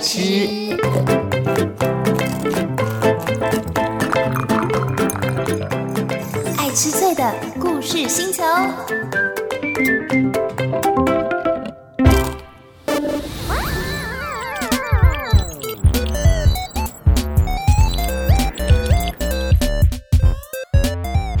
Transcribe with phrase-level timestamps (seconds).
[0.00, 0.76] 吃。
[6.58, 8.42] 爱吃脆的故事星球。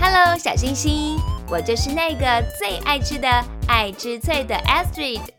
[0.00, 1.16] Hello，小星星，
[1.48, 3.28] 我就是那个最爱吃的
[3.66, 5.33] 爱吃脆的 Astrid。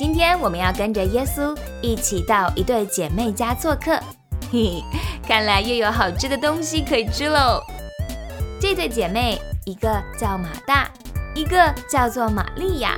[0.00, 4.00] 今天我们要跟着耶稣一起到一对姐妹家做客，
[4.50, 4.82] 嘿嘿，
[5.28, 7.60] 看来又有好吃的东西可以吃喽。
[8.58, 10.88] 这对姐妹，一个叫马大，
[11.34, 12.96] 一个叫做玛利亚，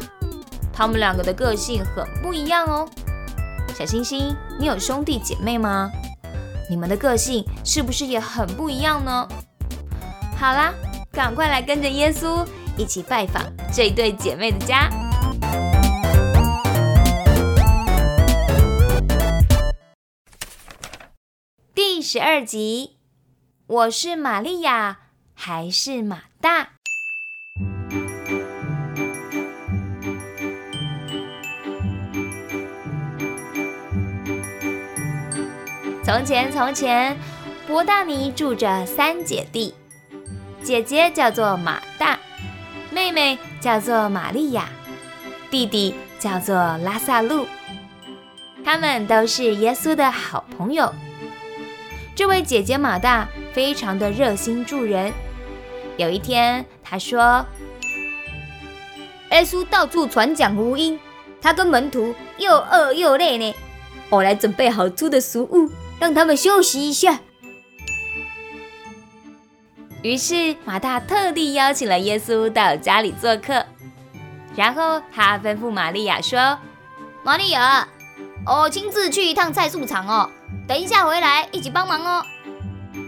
[0.72, 2.88] 她们两个的个性很不一样哦。
[3.76, 5.90] 小星星，你有兄弟姐妹吗？
[6.70, 9.26] 你们的个性是不是也很不一样呢？
[10.38, 10.72] 好啦，
[11.10, 12.46] 赶快来跟着耶稣
[12.76, 14.88] 一起拜访这对姐妹的家。
[22.12, 22.98] 十二集，
[23.66, 24.98] 我是玛利亚
[25.32, 26.68] 还是马大？
[36.04, 37.16] 从前，从前，
[37.66, 39.74] 伯大尼住着三姐弟，
[40.62, 42.18] 姐姐叫做马大，
[42.90, 44.68] 妹妹叫做玛利亚，
[45.50, 47.46] 弟弟叫做拉萨路。
[48.62, 50.92] 他们都是耶稣的好朋友。
[52.14, 55.12] 这位姐姐马大非常的热心助人。
[55.96, 57.44] 有一天，她说
[59.30, 60.98] ：“耶稣到处传讲福音，
[61.40, 63.54] 他跟门徒又饿又累呢。
[64.10, 67.20] 我来准备好吃的食物，让他们休息一下。”
[70.02, 73.64] 于是马大特地邀请了耶稣到家里做客，
[74.54, 76.58] 然后他吩咐玛利亚说
[77.24, 77.88] ：“玛利亚，
[78.44, 80.30] 我亲自去一趟菜市场哦。”
[80.72, 82.24] 等一下回来一起帮忙哦。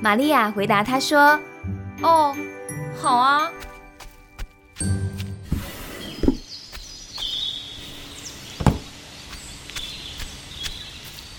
[0.02, 1.40] 玛利亚回答他说
[2.04, 2.36] ：“哦，
[3.00, 3.48] 好啊。”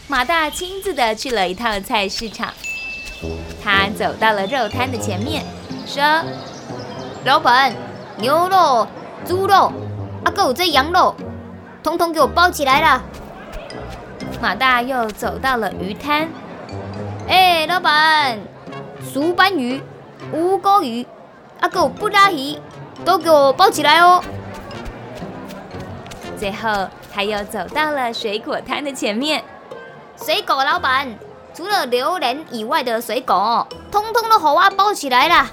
[0.08, 2.52] 马大亲自的去了一趟菜市场，
[3.64, 5.46] 他走到了肉摊的前面，
[5.86, 6.02] 说
[7.24, 7.72] ：“老板，
[8.18, 8.88] 牛肉、
[9.28, 9.72] 猪肉，
[10.24, 11.16] 啊，够这羊肉，
[11.84, 13.04] 统统给我包起来了。”
[14.42, 16.30] 马大又走到了鱼摊，
[17.28, 18.38] 哎，老板，
[19.12, 19.82] 熟斑鱼、
[20.34, 21.06] 乌钩鱼、
[21.62, 22.58] 阿狗布拉鱼，
[23.04, 24.24] 都给我包起来哦。
[26.38, 29.44] 最后，他又走到了水果摊的前面，
[30.24, 31.08] 水果老板，
[31.54, 35.48] 除了榴莲以外的水果，通通都好啊，包起来了。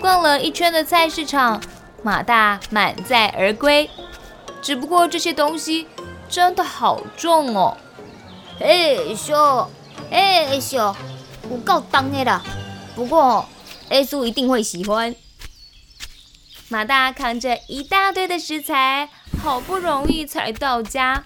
[0.00, 1.60] 逛了一圈的菜市场，
[2.02, 3.88] 马大满载而归，
[4.60, 5.86] 只不过这些东西。
[6.32, 7.76] 真的好重哦！
[8.58, 9.66] 哎咻，
[10.10, 10.96] 哎咻，
[11.50, 12.42] 有够重的啦。
[12.96, 13.46] 不过，
[13.90, 15.14] 耶稣一定会喜欢。
[16.70, 19.10] 马大扛着一大堆的食材，
[19.44, 21.24] 好不容易才到家。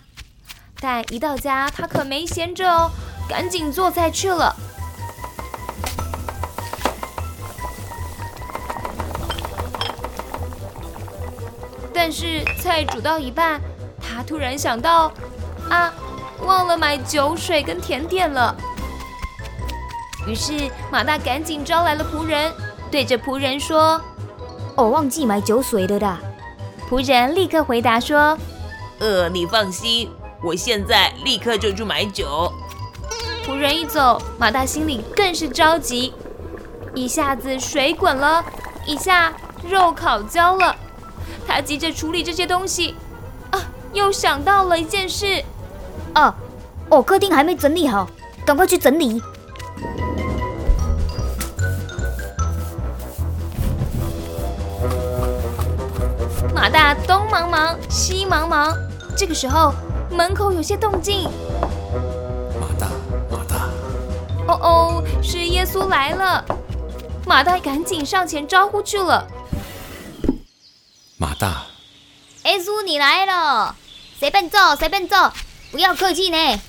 [0.80, 2.90] 但一到家，他可没闲着哦，
[3.28, 4.56] 赶紧做菜去了。
[11.94, 13.60] 但是菜煮到一半。
[14.08, 15.12] 他突然想到，
[15.68, 15.92] 啊，
[16.44, 18.54] 忘了买酒水跟甜点了。
[20.26, 22.52] 于是马大赶紧招来了仆人，
[22.90, 24.00] 对着仆人说
[24.76, 26.18] ：“我忘记买酒水了的。
[26.90, 28.38] ”仆人立刻回答说
[28.98, 30.10] ：“呃，你放心，
[30.42, 32.52] 我现在立刻就去买酒。
[33.46, 36.12] ”仆人一走，马大心里更是着急，
[36.94, 38.44] 一下子水滚了，
[38.84, 39.32] 一下
[39.68, 40.74] 肉烤焦了，
[41.46, 42.96] 他急着处理这些东西。
[43.96, 45.42] 又想到了一件事，
[46.12, 46.34] 啊，
[46.90, 48.06] 哦，客厅还没整理好，
[48.44, 49.22] 赶快去整理。
[56.54, 58.76] 马大东忙忙西忙忙，
[59.16, 59.72] 这个时候
[60.10, 61.24] 门口有些动静。
[62.60, 62.88] 马大，
[63.30, 63.68] 马大，
[64.46, 66.44] 哦哦，是耶稣来了！
[67.26, 69.26] 马大赶紧上前招呼去了。
[71.16, 71.62] 马大，
[72.44, 73.74] 耶稣你来了。
[74.18, 75.32] 随便坐，随便坐，
[75.70, 76.60] 不要客气呢。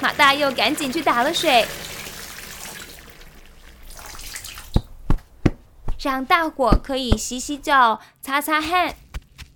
[0.00, 1.68] 马大又赶紧去打了水，
[6.02, 8.96] 让大伙可以洗洗脚、擦擦汗。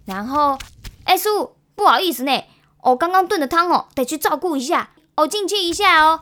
[0.04, 0.58] 然后，
[1.04, 2.44] 哎叔，不好意思呢，
[2.82, 6.20] 我刚刚炖的汤哦，得去照顾一下，我进去一下哦。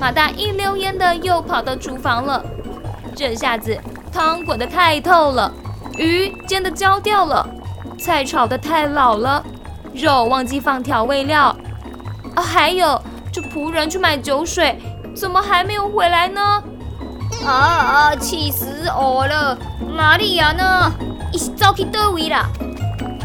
[0.00, 2.42] 马大一溜烟的又跑到厨房了，
[3.14, 3.78] 这下子。
[4.12, 5.50] 汤滚得太透了，
[5.96, 7.48] 鱼煎得焦掉了，
[7.98, 9.42] 菜炒得太老了，
[9.94, 11.56] 肉忘记放调味料。
[12.36, 13.00] 啊，还有
[13.32, 14.78] 这仆人去买酒水，
[15.16, 16.62] 怎么还没有回来呢？
[17.46, 18.16] 啊啊！
[18.16, 19.58] 气死我了！
[19.96, 20.92] 玛利亚呢？
[21.32, 22.46] 一起走去哪位啦？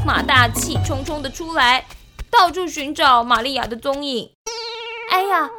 [0.05, 1.85] 马大气冲冲的出来，
[2.31, 4.29] 到处寻找玛利亚的踪影。
[5.11, 5.49] 哎呀，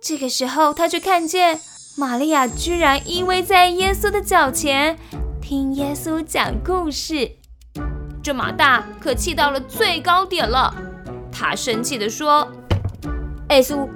[0.00, 1.60] 这个时候他却看见
[1.98, 4.98] 玛利亚居然依偎在耶稣的脚前，
[5.40, 7.30] 听耶稣讲故事。
[8.22, 10.74] 这马大可气到了最高点了，
[11.32, 12.46] 他生气的说
[13.48, 13.88] ：“耶稣，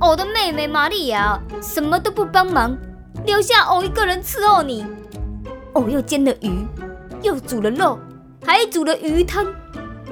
[0.00, 2.76] 我的妹妹玛利亚什么都不帮忙。”
[3.24, 4.84] 留下我一个人伺候你，
[5.72, 6.66] 我又煎了鱼，
[7.22, 7.96] 又煮了肉，
[8.44, 9.46] 还煮了鱼汤。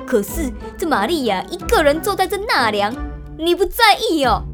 [0.07, 2.95] 可是这玛利亚一个人坐在这纳凉，
[3.37, 4.45] 你不在意哦？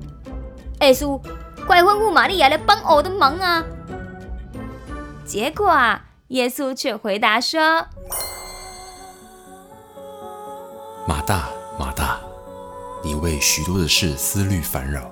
[0.80, 1.20] 耶稣，
[1.70, 3.64] 快吩咐玛利亚来帮我的忙啊！
[5.24, 7.86] 结果啊，耶稣却回答说
[11.06, 12.18] ：“马大，马大，
[13.04, 15.08] 你为许多的事思虑烦扰，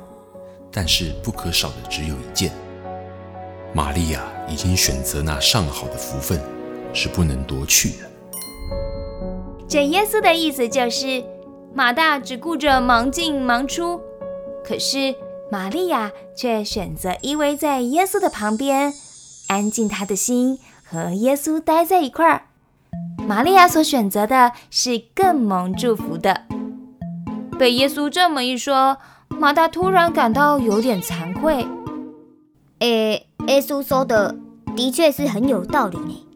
[0.73, 2.51] 但是不可少的只有一件。”
[3.73, 6.43] 玛利亚已经选择那上好的福分，
[6.93, 8.11] 是不能夺去的。
[9.69, 11.25] 这耶稣的意思就是，
[11.73, 14.01] 马大只顾着忙进忙出，
[14.65, 15.15] 可是
[15.51, 18.93] 玛利亚却选择依偎在耶稣的旁边，
[19.49, 22.43] 安静他的心，和耶稣待在一块儿。
[23.27, 26.43] 玛利亚所选择的是更蒙祝福的。
[27.59, 28.99] 被耶稣这么一说，
[29.29, 31.67] 马大突然感到有点惭愧。
[32.81, 33.25] 诶。
[33.47, 34.37] 耶稣说的
[34.77, 36.28] 的确是很有道理呢。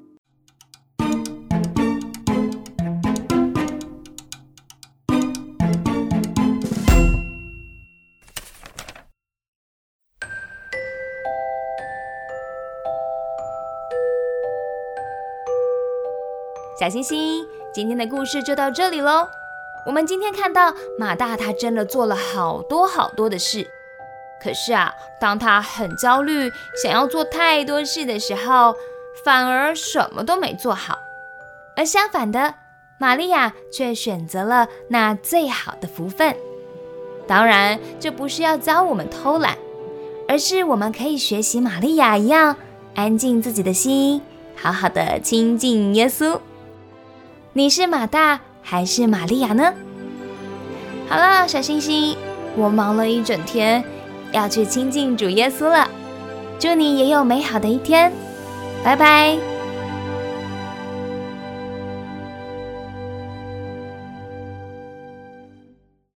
[16.82, 19.28] 小星星，今天的故事就到这里喽。
[19.86, 23.64] 我们今天看到马大，他真的做了好多好多的事。
[24.42, 26.50] 可是啊，当他很焦虑，
[26.82, 28.74] 想要做太多事的时候，
[29.24, 30.98] 反而什么都没做好。
[31.76, 32.54] 而相反的，
[32.98, 36.34] 玛利亚却选择了那最好的福分。
[37.28, 39.56] 当然，这不是要教我们偷懒，
[40.26, 42.56] 而是我们可以学习玛利亚一样，
[42.96, 44.20] 安静自己的心，
[44.56, 46.40] 好好的亲近耶稣。
[47.54, 49.74] 你是马大还是玛利亚呢？
[51.08, 52.16] 好了，小星星，
[52.56, 53.84] 我忙了一整天。
[54.32, 55.86] 要去亲近主耶稣了，
[56.58, 58.10] 祝你也有美好的一天，
[58.82, 59.51] 拜拜。